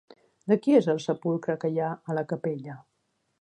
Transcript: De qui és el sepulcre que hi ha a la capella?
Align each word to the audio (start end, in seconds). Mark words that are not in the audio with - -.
De 0.51 0.55
qui 0.61 0.73
és 0.77 0.87
el 0.93 1.01
sepulcre 1.03 1.57
que 1.65 1.71
hi 1.75 1.77
ha 1.81 1.91
a 2.11 2.17
la 2.21 2.25
capella? 2.33 2.79